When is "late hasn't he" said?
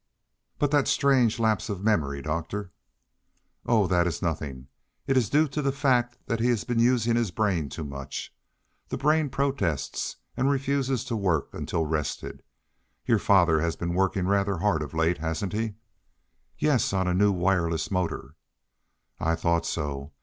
14.95-15.75